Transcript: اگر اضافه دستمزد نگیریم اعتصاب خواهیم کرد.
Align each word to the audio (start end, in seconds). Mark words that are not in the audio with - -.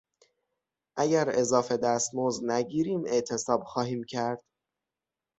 اگر 0.97 1.29
اضافه 1.39 1.77
دستمزد 1.77 2.43
نگیریم 2.45 3.03
اعتصاب 3.07 3.63
خواهیم 3.63 4.03
کرد. 4.03 4.41